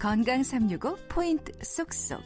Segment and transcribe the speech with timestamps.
[0.00, 2.22] 건강 365 포인트 쏙쏙.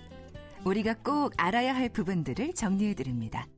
[0.65, 3.49] 우리가 꼭 알아야 할 부분들을 정리해 드립니다.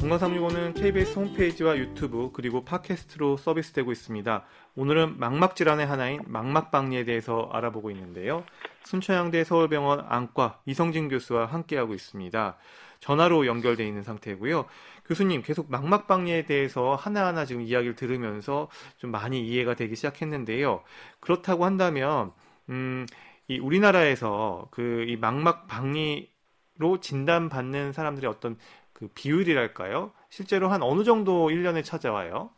[0.00, 4.46] 건강 365는 KBS 홈페이지와 유튜브 그리고 팟캐스트로 서비스되고 있습니다.
[4.76, 8.44] 오늘은 망막 질환의 하나인 망막박리에 대해서 알아보고 있는데요.
[8.84, 12.56] 순천향대 서울병원 안과 이성진 교수와 함께하고 있습니다.
[13.00, 14.64] 전화로 연결돼 있는 상태고요.
[15.04, 20.82] 교수님 계속 망막박리에 대해서 하나하나 지금 이야기를 들으면서 좀 많이 이해가 되기 시작했는데요.
[21.20, 22.32] 그렇다고 한다면
[22.70, 23.06] 음,
[23.48, 28.56] 이 우리나라에서 그 이 망막박리로 진단받는 사람들의 어떤
[28.92, 30.12] 그 비율이랄까요?
[30.30, 32.50] 실제로 한 어느 정도 1년에 찾아와요?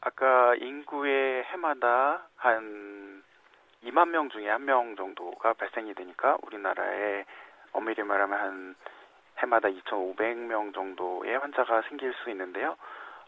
[0.00, 3.22] 아까 인구의 해마다 한
[3.84, 7.24] 2만 명 중에 한명 정도가 발생이 되니까 우리나라에
[7.72, 8.74] 엄밀히 말하면 한
[9.38, 12.76] 해마다 2,500명 정도의 환자가 생길 수 있는데요.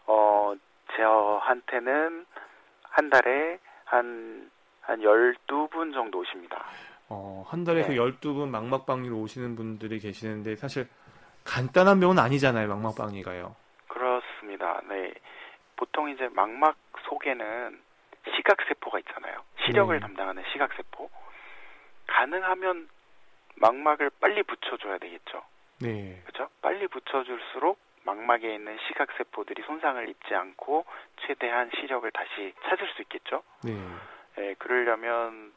[0.07, 0.53] 어,
[0.97, 2.25] 저한테는
[2.83, 4.49] 한 달에 한,
[4.81, 6.65] 한 12분 정도 오십니다.
[7.09, 7.95] 어, 한 달에서 네.
[7.97, 10.87] 12분 망막박리로 오시는 분들이 계시는데 사실
[11.43, 13.55] 간단한 병은 아니잖아요, 망막박리가요.
[13.87, 14.81] 그렇습니다.
[14.87, 15.13] 네.
[15.75, 16.77] 보통 이제 망막
[17.09, 17.79] 속에는
[18.35, 19.41] 시각세포가 있잖아요.
[19.65, 19.99] 시력을 네.
[19.99, 21.09] 담당하는 시각세포.
[22.07, 22.87] 가능하면
[23.55, 25.43] 망막을 빨리 붙여줘야 되겠죠.
[25.81, 26.21] 네.
[26.25, 26.49] 그렇죠?
[26.61, 30.85] 빨리 붙여줄수록 망막에 있는 시각세포들이 손상을 입지 않고
[31.25, 33.43] 최대한 시력을 다시 찾을 수 있겠죠.
[33.63, 33.73] 네.
[34.37, 35.51] 네 그러려면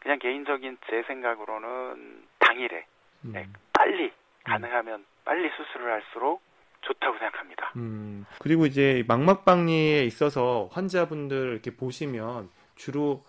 [0.00, 2.86] 그냥 개인적인 제 생각으로는 당일에
[3.24, 3.32] 음.
[3.32, 4.10] 네, 빨리 음.
[4.44, 6.40] 가능하면 빨리 수술을 할수록
[6.82, 7.72] 좋다고 생각합니다.
[7.76, 13.24] 음, 그리고 이제 망막박리에 있어서 환자분들 이렇게 보시면 주로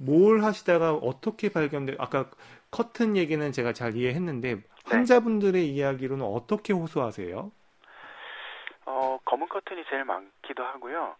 [0.00, 1.96] 뭘 하시다가 어떻게 발견돼?
[1.98, 2.30] 아까
[2.70, 4.62] 커튼 얘기는 제가 잘 이해했는데 네.
[4.84, 7.50] 환자분들의 이야기로는 어떻게 호소하세요?
[8.86, 11.16] 어, 검은 커튼이 제일 많기도 하고요.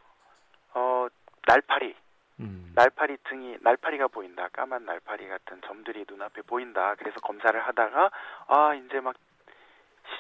[0.75, 1.07] 어,
[1.47, 1.95] 날파리.
[2.41, 2.73] 음.
[2.75, 4.49] 날파리 등이 날파리가 보인다.
[4.53, 6.95] 까만 날파리 같은 점들이 눈앞에 보인다.
[6.97, 8.11] 그래서 검사를 하다가
[8.47, 9.17] 아, 이제 막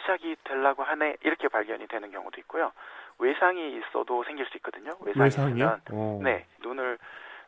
[0.01, 2.73] 시작이 되려고 하네 이렇게 발견이 되는 경우도 있고요.
[3.19, 4.93] 외상이 있어도 생길 수 있거든요.
[5.01, 6.21] 외상이 있으면 오.
[6.23, 6.99] 네 눈을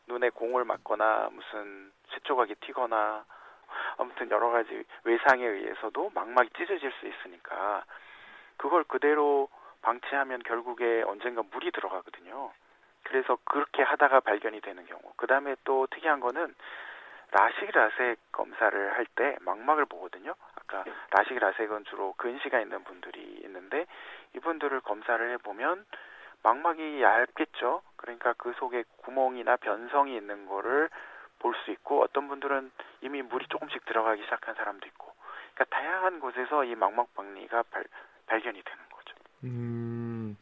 [0.07, 3.25] 눈에 공을 맞거나 무슨 쇠조각이 튀거나
[3.99, 7.85] 아무튼 여러 가지 외상에 의해서도 망막이 찢어질 수 있으니까
[8.57, 9.49] 그걸 그대로
[9.83, 12.53] 방치하면 결국에 언젠가 물이 들어가거든요.
[13.05, 15.01] 그래서 그렇게 하다가 발견이 되는 경우.
[15.17, 16.55] 그 다음에 또 특이한 거는
[17.33, 20.35] 라식 라섹 검사를 할 때 망막을 보거든요.
[20.57, 23.87] 아까 라식 라섹은 주로 근시가 있는 분들이 있는데
[24.35, 25.85] 이분들을 검사를 해보면
[26.43, 27.83] 망막이 얇겠죠.
[27.97, 30.89] 그러니까 그 속에 구멍이나 변성이 있는 거를
[31.39, 35.13] 볼 수 있고 어떤 분들은 이미 물이 조금씩 들어가기 시작한 사람도 있고
[35.55, 37.85] 그러니까 다양한 곳에서 이 망막 박리가 발,
[38.27, 39.15] 발견이 되는 거죠.
[39.45, 40.37] 음,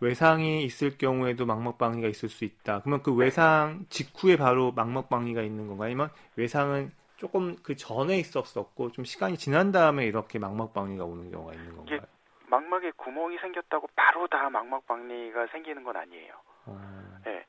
[0.00, 2.80] 외상이 있을 경우에도 망막박리가 있을 수 있다.
[2.80, 5.86] 그러면 그 외상 직후에 바로 망막박리가 있는 건가요?
[5.86, 11.76] 아니면 외상은 조금 그 전에 있었었고 좀 시간이 지난 다음에 이렇게 망막박리가 오는 경우가 있는
[11.76, 12.00] 건가요?
[12.48, 16.34] 망막에 구멍이 생겼다고 바로 다 망막박리가 생기는 건 아니에요.
[16.66, 17.20] 어...
[17.24, 17.44] 네.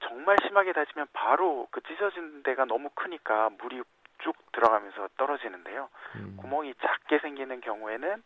[0.00, 3.82] 정말 심하게 다치면 바로 그 찢어진 데가 너무 크니까 물이
[4.18, 5.88] 쭉 들어가면서 떨어지는데요.
[6.16, 6.36] 음...
[6.36, 8.22] 구멍이 작게 생기는 경우에는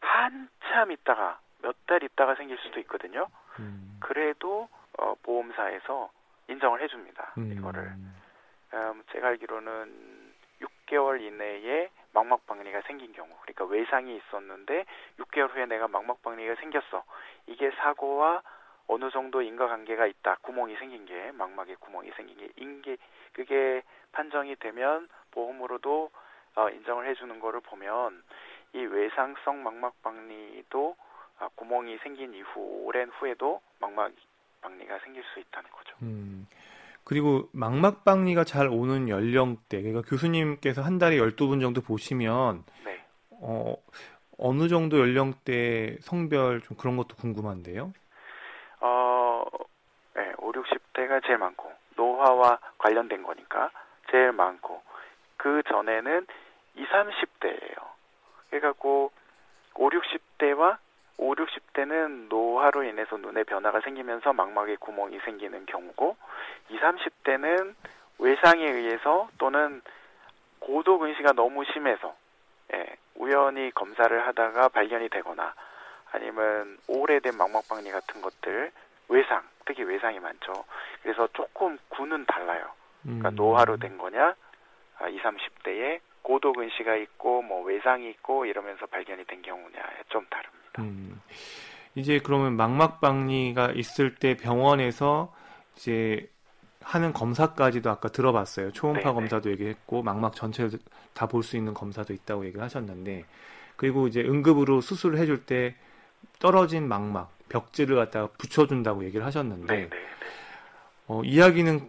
[0.00, 3.26] 한참 있다가 몇 달 있다가 생길 수도 있거든요.
[3.58, 3.98] 음.
[4.00, 4.68] 그래도
[4.98, 6.10] 어, 보험사에서
[6.48, 7.34] 인정을 해줍니다.
[7.38, 7.52] 음.
[7.52, 7.92] 이거를
[8.74, 14.84] 음, 제가 알기로는 6개월 이내에 망막박리가 생긴 경우, 그러니까 외상이 있었는데
[15.18, 17.04] 6개월 후에 내가 망막박리가 생겼어.
[17.46, 18.42] 이게 사고와
[18.88, 20.36] 어느 정도 인과관계가 있다.
[20.42, 22.96] 구멍이 생긴 게 망막에 구멍이 생긴 게 인게
[23.32, 23.82] 그게
[24.12, 26.10] 판정이 되면 보험으로도
[26.54, 28.22] 어, 인정을 해주는 거를 보면
[28.72, 31.05] 이 외상성 망막박리도 아,
[31.56, 34.12] 구멍이 생긴 이후 오랜 후에도 망막
[34.62, 35.96] 박리가 생길 수 있다는 거죠.
[36.02, 36.46] 음.
[37.04, 43.04] 그리고 망막 박리가 잘 오는 연령대, 그러니까 교수님께서 한 달에 12분 정도 보시면 네.
[43.30, 43.76] 어,
[44.38, 47.92] 어느 정도 연령대 성별 좀 그런 것도 궁금한데요.
[48.80, 49.44] 어,
[50.14, 53.70] 네, 5, 60대가 제일 많고 노화와 관련된 거니까
[54.10, 54.82] 제일 많고
[55.36, 56.26] 그 전에는
[56.74, 57.76] 20, 30대예요.
[58.50, 59.12] 그래갖고
[59.74, 60.78] 5, 60대와
[61.18, 66.16] 5, 60대는 노화로 인해서 눈에 변화가 생기면서 망막에 구멍이 생기는 경우고
[66.68, 67.74] 20, 30대는
[68.18, 69.82] 외상에 의해서 또는
[70.58, 72.14] 고도 근시가 너무 심해서
[72.74, 75.54] 예, 우연히 검사를 하다가 발견이 되거나
[76.12, 78.72] 아니면 오래된 망막박리 같은 것들
[79.08, 80.52] 외상 특히 외상이 많죠.
[81.02, 82.70] 그래서 조금 구는 달라요.
[83.02, 83.34] 그러니까 음.
[83.36, 84.34] 노화로 된 거냐,
[85.08, 90.82] 20, 아, 30대에 고도 근시가 있고 뭐 외상이 있고 이러면서 발견이 된 경우냐에 좀 다릅니다.
[90.82, 91.20] 음,
[91.94, 95.32] 이제 그러면 망막박리가 있을 때 병원에서
[95.76, 96.28] 이제
[96.82, 98.72] 하는 검사까지도 아까 들어봤어요.
[98.72, 99.12] 초음파 네네.
[99.14, 100.80] 검사도 얘기했고 망막 전체를
[101.14, 103.24] 다 볼 수 있는 검사도 있다고 얘기를 하셨는데
[103.76, 105.76] 그리고 이제 응급으로 수술을 해줄 때
[106.40, 109.96] 떨어진 망막 벽지를 갖다가 붙여준다고 얘기를 하셨는데 네, 네.
[111.06, 111.86] 어, 이야기는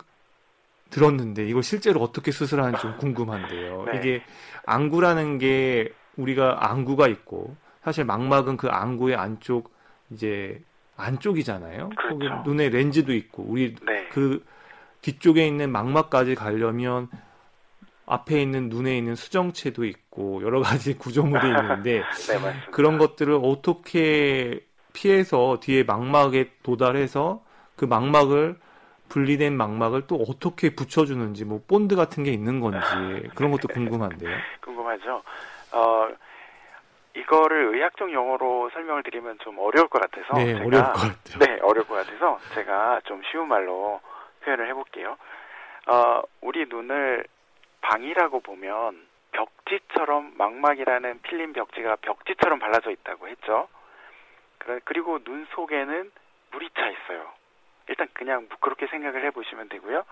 [0.89, 3.86] 들었는데 이걸 실제로 어떻게 수술하는지 좀 궁금한데요.
[3.92, 3.98] 네.
[3.98, 4.24] 이게
[4.66, 9.72] 안구라는 게 우리가 안구가 있고 사실 망막은 그 안구의 안쪽
[10.12, 10.62] 이제
[10.98, 11.89] 안쪽이잖아요.
[11.89, 12.10] 그렇죠.
[12.10, 14.07] 거기 눈에 렌즈도 있고 우리 네.
[14.12, 14.44] 그
[15.01, 17.07] 뒤쪽에 있는 망막까지 가려면
[18.06, 22.54] 앞에 있는 눈에 있는 수정체도 있고 여러 가지 구조물이 있는데 네.
[22.72, 24.62] 그런 것들을 어떻게
[24.94, 27.44] 피해서 뒤에 망막에 도달해서
[27.75, 28.57] 그 망막을
[29.09, 32.80] 분리된 망막을 또 어떻게 붙여주는지 뭐 본드 같은 게 있는 건지
[33.36, 34.36] 그런 것도 궁금한데요.
[34.62, 35.24] 궁금하죠.
[35.71, 36.07] 어,
[37.15, 41.39] 이거를 의학적 용어로 설명을 드리면 좀 어려울 것 같아서 네, 제가 어려울 것 같아요.
[41.39, 44.00] 네, 어려울 것 같아서 제가 좀 쉬운 말로
[44.44, 45.18] 표현을 해볼게요.
[45.88, 47.25] 어, 우리 눈을
[47.81, 53.68] 방이라고 보면 벽지처럼 망막이라는 필름 벽지가 벽지처럼 발라져 있다고 했죠.
[54.83, 56.12] 그리고 눈 속에는
[56.51, 57.31] 물이 차 있어요.
[57.88, 60.04] 일단 그냥 그렇게 생각을 해보시면 되고요.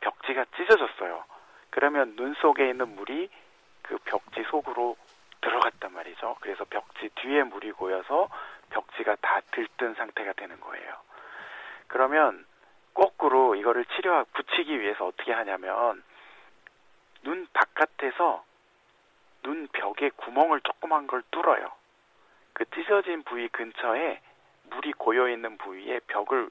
[0.00, 1.24] 벽지가 찢어졌어요.
[1.70, 3.28] 그러면 눈 속에 있는 물이
[3.82, 4.96] 그 벽지 속으로
[5.40, 6.36] 들어갔단 말이죠.
[6.40, 8.28] 그래서 벽지 뒤에 물이 고여서
[8.70, 10.94] 벽지가 다 들뜬 상태가 되는 거예요.
[11.88, 12.46] 그러면
[12.94, 16.02] 거꾸로 이거를 치료 붙이기 위해서 어떻게 하냐면
[17.22, 18.44] 눈 바깥에서
[19.42, 21.72] 눈 벽에 구멍을 조그만 걸 뚫어요.
[22.52, 24.20] 그 찢어진 부위 근처에
[24.70, 26.48] 물이 고여 있는 부위에 벽을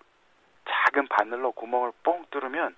[0.94, 2.76] 작은 바늘로 구멍을 뻥 뚫으면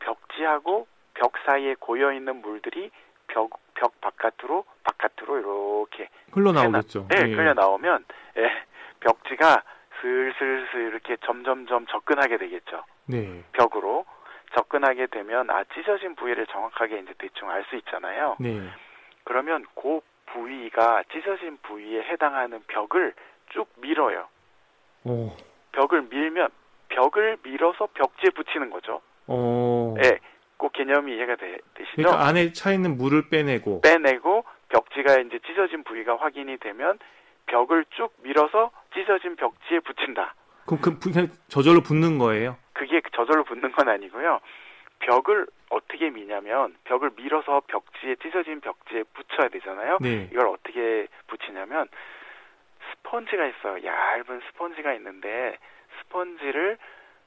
[0.00, 2.90] 벽지하고 벽 사이에 고여 있는 물들이
[3.28, 7.06] 벽, 벽 바깥으로 바깥으로 이렇게 흘러나오겠죠.
[7.08, 7.34] 네, 예.
[7.34, 8.04] 흘려 나오면
[8.38, 8.50] 예,
[9.00, 9.62] 벽지가
[10.00, 12.84] 슬슬슬 이렇게 점점점 접근하게 되겠죠.
[13.06, 13.44] 네.
[13.52, 14.04] 벽으로
[14.54, 18.36] 접근하게 되면 아 찢어진 부위를 정확하게 이제 대충 알 수 있잖아요.
[18.40, 18.60] 네.
[19.24, 23.14] 그러면 그 부위가 찢어진 부위에 해당하는 벽을
[23.50, 24.28] 쭉 밀어요.
[25.04, 25.36] 오.
[25.72, 26.48] 벽을 밀면
[26.96, 29.02] 벽을 밀어서 벽지에 붙이는 거죠.
[29.26, 29.94] 어.
[30.02, 30.18] 예,
[30.56, 31.96] 그 개념이 이해가 되, 되시죠?
[31.96, 36.98] 그러니까 안에 차 있는 물을 빼내고 빼내고 벽지가 이제 찢어진 부위가 확인이 되면
[37.46, 40.34] 벽을 쭉 밀어서 찢어진 벽지에 붙인다.
[40.64, 42.56] 그럼 그 그냥 저절로 붙는 거예요.
[42.72, 44.40] 그게 저절로 붙는 건 아니고요.
[45.00, 49.98] 벽을 어떻게 미냐면 벽을 밀어서 벽지에 찢어진 벽지에 붙여야 되잖아요.
[50.00, 50.28] 네.
[50.32, 51.88] 이걸 어떻게 붙이냐면
[52.90, 53.84] 스펀지가 있어요.
[53.84, 55.58] 얇은 스펀지가 있는데
[56.00, 56.78] 스펀지를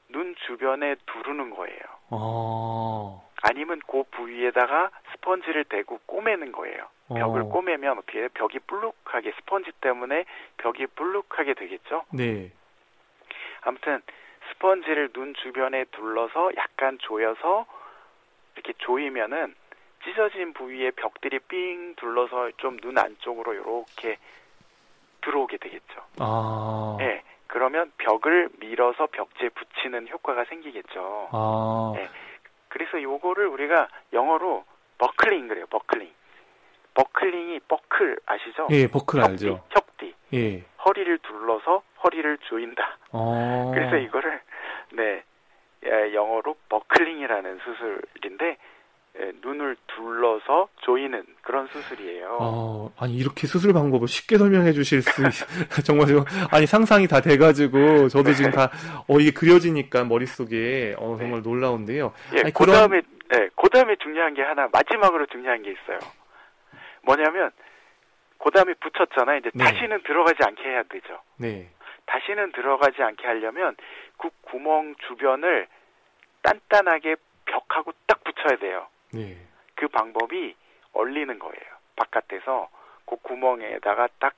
[0.08, 1.80] 눈 주변에 두르는 거예요.
[2.10, 3.20] 아.
[3.42, 6.88] 아니면 그 부위에다가 스펀지를 대고 꼬매는 거예요.
[7.08, 7.44] 벽을 어.
[7.44, 8.28] 꼬매면 어떻게?
[8.28, 10.24] 벽이 불룩하게 스펀지 때문에
[10.58, 12.04] 벽이 불룩하게 되겠죠.
[12.12, 12.50] 네.
[13.62, 14.02] 아무튼
[14.52, 17.66] 스펀지를 눈 주변에 둘러서 약간 조여서
[18.54, 19.54] 이렇게 조이면은
[20.04, 24.18] 찢어진 부위에 벽들이 삥 둘러서 좀 눈 안쪽으로 이렇게
[25.22, 26.02] 들어오게 되겠죠.
[26.18, 26.96] 아.
[27.00, 27.22] 예.
[27.50, 31.28] 그러면 벽을 밀어서 벽지에 붙이는 효과가 생기겠죠.
[31.32, 31.92] 아.
[31.96, 32.08] 네.
[32.68, 34.64] 그래서 요거를 우리가 영어로
[34.98, 35.66] 버클링 그래요.
[35.66, 36.08] 버클링.
[36.94, 38.68] 버클링이 버클 아시죠?
[38.70, 39.64] 예, 버클 혁띠, 알죠.
[39.70, 40.14] 혁띠.
[40.34, 40.64] 예.
[40.84, 42.98] 허리를 둘러서 허리를 조인다.
[43.12, 43.72] 어.
[43.74, 44.40] 그래서 이거를
[44.92, 45.24] 네
[45.86, 48.58] 예, 영어로 버클링이라는 수술인데
[49.20, 52.38] 예, 눈을 둘러서 조이는 그런 수술이에요.
[52.40, 55.26] 어, 아니 이렇게 수술 방법을 쉽게 설명해 주실 수 있-
[55.84, 58.70] 정말 좀 아니 상상이 다 돼가지고 저도 지금 다어
[59.20, 62.12] 이게 그려지니까 머릿속에 어 정말 놀라운데요.
[62.34, 63.02] 예, 아니, 그 그런- 다음에
[63.34, 65.98] 예, 그 다음에 중요한 게 하나 마지막으로 중요한 게 있어요.
[67.02, 67.50] 뭐냐면
[68.38, 69.38] 그 다음에 붙였잖아요.
[69.38, 69.64] 이제 네.
[69.64, 71.20] 다시는 들어가지 않게 해야 되죠.
[71.36, 71.68] 네.
[72.06, 73.76] 다시는 들어가지 않게 하려면
[74.16, 75.66] 그 구멍 주변을
[76.42, 78.86] 단단하게 벽하고 딱 붙여야 돼요.
[79.12, 79.36] 네.
[79.74, 80.54] 그 방법이
[80.92, 81.76] 얼리는 거예요.
[81.96, 82.68] 바깥에서
[83.06, 84.34] 그 구멍에다가 딱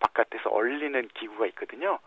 [0.00, 1.98] 바깥에서 얼리는 기구가 있거든요.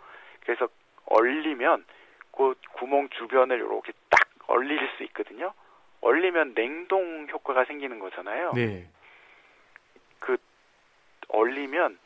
[0.42, 0.68] 그래서
[1.06, 1.86] 얼리면
[2.32, 5.54] 그 구멍 주변을 이렇게 딱 얼릴 수 있거든요.
[6.02, 8.54] 얼리면 냉동 효과가 생기는 거잖아요.
[8.54, 8.88] 네.
[11.36, 11.98] 얼리면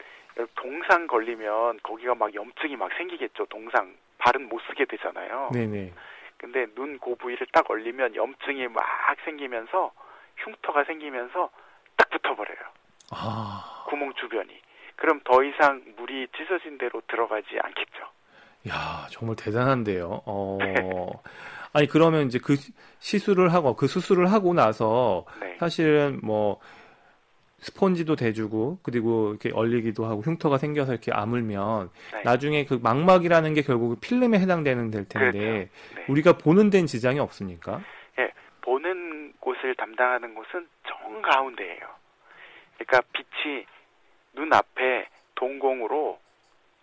[0.56, 3.46] 동상 걸리면 거기가 막 염증이 막 생기겠죠.
[3.46, 5.50] 동상 발은 못 쓰게 되잖아요.
[5.53, 5.94] 네, 네.
[6.39, 8.84] 근데 눈그 부위를 딱 얼리면 염증이 막
[9.25, 9.91] 생기면서
[10.38, 11.50] 흉터가 생기면서
[11.98, 12.58] 딱 붙어버려요.
[13.12, 13.86] 아.
[13.88, 14.60] 구멍 주변이.
[14.96, 18.03] 그럼 더 이상 물이 찢어진 대로 들어가지 않겠죠.
[18.69, 20.22] 야, 정말 대단한데요.
[20.25, 20.58] 어.
[21.74, 22.55] 아니 그러면 이제 그
[23.00, 25.55] 시술을 하고 그 수술을 하고 나서 네.
[25.60, 26.60] 사실은 뭐
[27.62, 32.22] 스펀지도 대주고 그리고 이렇게 얼리기도 하고 흉터가 생겨서 이렇게 아물면 네.
[32.24, 35.96] 나중에 그 망막이라는 게 결국 필름에 해당되는 될 텐데 그렇죠.
[35.96, 36.06] 네.
[36.08, 37.82] 우리가 보는 데는 지장이 없습니까?
[38.70, 41.88] 보는 곳을 담당하는 곳은 정 가운데예요.
[42.78, 43.66] 그러니까 빛이
[44.34, 46.20] 눈 앞에 동공으로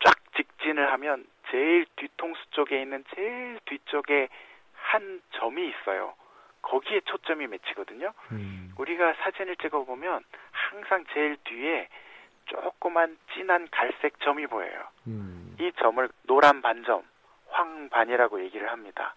[0.04, 4.28] 쫙 직진을 하면 제일 뒤통수 쪽에 있는 제일 뒤쪽에
[4.72, 6.14] 한 점이 있어요.
[6.62, 8.12] 거기에 초점이 맺히거든요.
[8.32, 8.72] 음.
[8.76, 10.24] 우리가 사진을 찍어 보면
[10.76, 11.88] 항상 제일 뒤에
[12.46, 14.86] 조그만 진한 갈색 점이 보여요.
[15.06, 15.56] 음.
[15.58, 17.02] 이 점을 노란 반점,
[17.48, 19.14] 황반이라고 얘기를 합니다.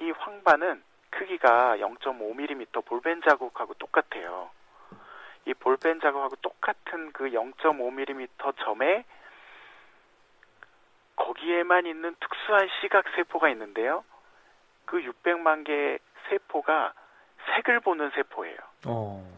[0.00, 4.50] 이 황반은 크기가 0.5mm 볼펜 자국하고 똑같아요.
[5.44, 9.04] 이 볼펜 자국하고 똑같은 그 0.5mm 점에
[11.16, 14.04] 거기에만 있는 특수한 시각 세포가 있는데요.
[14.86, 16.94] 그 600만 개의 세포가
[17.54, 18.56] 색을 보는 세포예요.
[18.86, 19.37] 어.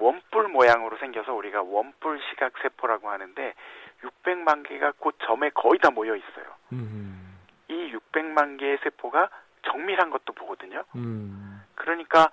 [0.00, 3.54] 예, 원뿔 모양으로 생겨서 우리가 원뿔 시각 세포라고 하는데
[4.02, 6.46] 600만 개가 그 점에 거의 다 모여 있어요.
[6.72, 7.38] 음.
[7.68, 9.28] 이 600만 개의 세포가
[9.62, 10.84] 정밀한 것도 보거든요.
[10.96, 11.62] 음.
[11.74, 12.30] 그러니까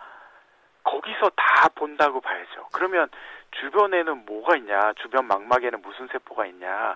[0.84, 2.70] 거기서 다 본다고 봐야죠.
[2.72, 3.10] 그러면
[3.52, 4.94] 주변에는 뭐가 있냐?
[4.94, 6.96] 주변 망막에는 무슨 세포가 있냐?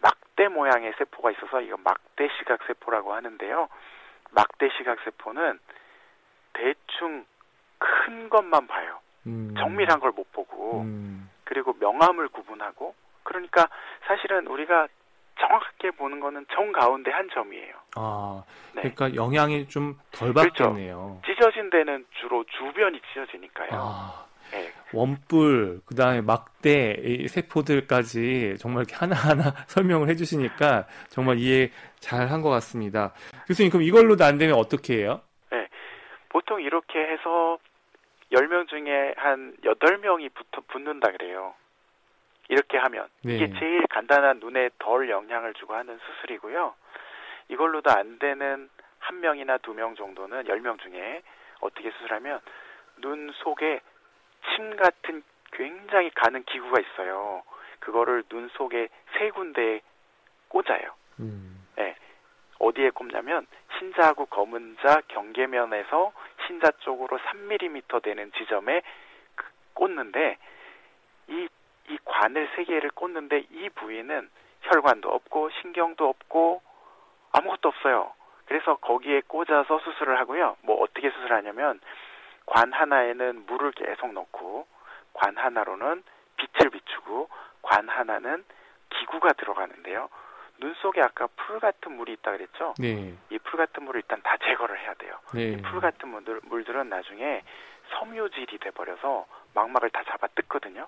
[0.00, 3.68] 막대 모양의 세포가 있어서 이거 막대 시각 세포라고 하는데요.
[4.32, 5.58] 막대 시각 세포는
[6.52, 7.24] 대충
[7.78, 9.00] 큰 것만 봐요.
[9.26, 9.54] 음.
[9.58, 11.28] 정밀한 걸 못 보고 음.
[11.44, 13.68] 그리고 명암을 구분하고 그러니까
[14.06, 14.86] 사실은 우리가
[15.40, 17.74] 정확하게 보는 거는 정 가운데 한 점이에요.
[17.96, 18.82] 아, 네.
[18.82, 20.64] 그러니까 영향이 좀덜 그렇죠.
[20.64, 21.20] 받겠네요.
[21.26, 23.70] 찢어진 데는 주로 주변이 찢어지니까요.
[23.72, 24.70] 아, 네.
[24.92, 32.40] 원뿔, 그 다음에 막대, 이 세포들까지 정말 이렇게 하나하나 설명을 해주시니까 정말 이해 잘 한
[32.40, 33.12] 것 같습니다.
[33.48, 35.20] 교수님, 그럼 이걸로도 안 되면 어떻게 해요?
[36.28, 37.58] 보통 이렇게 해서
[38.34, 41.54] 10명 중에 한 8명이 붙어, 붙는다 그래요.
[42.48, 43.08] 이렇게 하면.
[43.22, 43.36] 네.
[43.36, 46.74] 이게 제일 간단한 눈에 덜 영향을 주고 하는 수술이고요.
[47.48, 51.22] 이걸로도 안 되는 한 명이나 두 명 정도는 10명 중에
[51.60, 52.40] 어떻게 수술하면
[52.98, 53.80] 눈 속에
[54.54, 55.22] 침 같은
[55.52, 57.42] 굉장히 가는 기구가 있어요.
[57.80, 58.88] 그거를 눈 속에
[59.18, 59.80] 세 군데에
[60.48, 60.94] 꽂아요.
[61.20, 61.50] 음.
[62.60, 63.46] 어디에 꼽냐면
[63.78, 66.12] 신자하고 검은자 경계면에서
[66.46, 68.82] 신자 쪽으로 3mm 되는 지점에
[69.34, 70.38] 그- 꽂는데
[71.28, 71.48] 이,
[71.88, 74.30] 이 관을 세 개를 꽂는데 이 부위는
[74.62, 76.62] 혈관도 없고 신경도 없고
[77.32, 78.12] 아무것도 없어요.
[78.46, 80.56] 그래서 거기에 꽂아서 수술을 하고요.
[80.62, 81.80] 뭐 어떻게 수술하냐면
[82.46, 84.66] 관 하나에는 물을 계속 넣고
[85.14, 86.02] 관 하나로는
[86.36, 87.28] 빛을 비추고
[87.62, 88.44] 관 하나는
[88.90, 90.08] 기구가 들어가는데요.
[90.60, 92.74] 눈 속에 아까 풀 같은 물이 있다 그랬죠?
[92.78, 93.12] 네.
[93.30, 95.18] 이 풀 같은 물을 일단 다 제거를 해야 돼요.
[95.34, 95.52] 네.
[95.52, 97.42] 이풀 같은 물들, 물들은 나중에
[97.90, 100.86] 섬유질이 돼버려서 망막을 다 잡아 뜯거든요.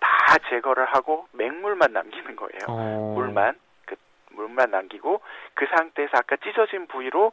[0.00, 2.60] 다 제거를 하고 맹물만 남기는 거예요.
[2.68, 3.12] 어.
[3.16, 3.94] 물만 그
[4.32, 5.20] 물만 남기고
[5.54, 7.32] 그 상태에서 아까 찢어진 부위로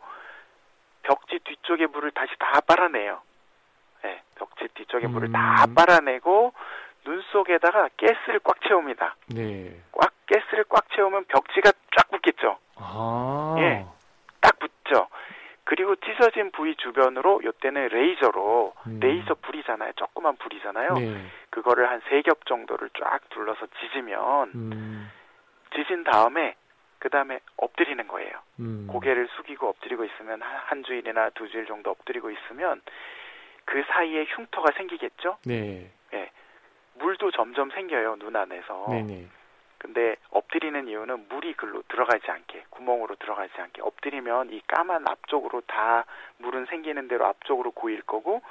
[1.04, 3.22] 벽지 뒤쪽의 물을 다시 다 빨아내요.
[4.04, 5.34] 네, 벽지 뒤쪽의 물을 음.
[5.34, 6.54] 다 빨아내고
[7.08, 9.16] 눈 속에다가 가스를 꽉 채웁니다.
[9.34, 9.74] 네.
[9.94, 12.58] 꽉 가스를 꽉 채우면 벽지가 쫙 붙겠죠.
[12.76, 13.56] 아.
[13.60, 13.86] 예.
[14.42, 15.08] 딱 붙죠.
[15.64, 19.00] 그리고 찢어진 부위 주변으로 요때는 레이저로 음.
[19.02, 19.94] 레이저 불이잖아요.
[19.96, 20.94] 조그만 불이잖아요.
[20.96, 21.26] 네.
[21.50, 25.12] 그거를 한 세 겹 정도를 쫙 둘러서 지지면 음.
[25.76, 26.56] 지진 다음에
[27.00, 28.34] 그 다음에 엎드리는 거예요.
[28.60, 28.88] 음.
[28.92, 32.82] 고개를 숙이고 엎드리고 있으면 한, 한 주일이나 두 주일 정도 엎드리고 있으면
[33.64, 35.38] 그 사이에 흉터가 생기겠죠.
[35.46, 35.92] 네.
[37.00, 38.88] 물도 점점 생겨요 눈 안에서.
[38.90, 39.28] 네네.
[39.80, 46.06] 근데 엎드리는 이유는 물이 글로 들어가지 않게 구멍으로 들어가지 않게 엎드리면 이 까만 앞쪽으로 다
[46.40, 48.42] 물은 생기는 대로 앞쪽으로 고일 거고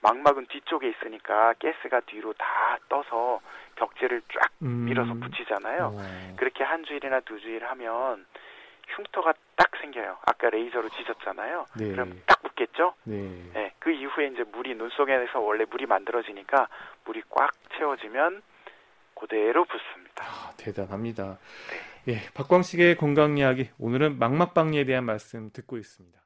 [0.00, 3.40] 망막은 뒤쪽에 있으니까 가스가 뒤로 다 떠서
[3.76, 4.86] 벽지를 쫙 음.
[4.86, 5.94] 밀어서 붙이잖아요.
[5.94, 6.34] 어.
[6.36, 8.26] 그렇게 한 주일이나 두 주일 하면
[8.88, 10.18] 흉터가 딱 생겨요.
[10.26, 11.66] 아까 레이저로 찢었잖아요.
[11.78, 11.92] 네.
[11.92, 12.94] 그럼 딱 붙겠죠?
[13.04, 13.14] 네.
[13.54, 13.72] 네.
[13.78, 16.68] 그 이후에 이제 물이 눈 속에서 원래 물이 만들어지니까
[17.04, 18.42] 물이 꽉 채워지면
[19.18, 20.24] 그대로 붙습니다.
[20.24, 21.38] 아, 대단합니다.
[22.08, 26.21] 예, 박광식의 건강 이야기 오늘은 망막박리에 대한 말씀 듣고 있습니다.